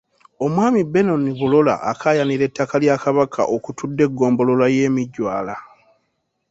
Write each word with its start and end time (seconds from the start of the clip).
Omwami 0.45 0.79
Benon 0.91 1.23
Bulola 1.39 1.75
akaayanira 1.91 2.43
ettaka 2.49 2.75
lya 2.81 2.95
Kabaka 3.03 3.41
okutudde 3.55 4.01
eggombolola 4.07 4.65
y'e 4.75 4.87
Mijwala 4.95 5.55